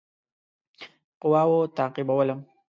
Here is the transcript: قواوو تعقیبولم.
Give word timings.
قواوو 1.21 1.61
تعقیبولم. 1.77 2.39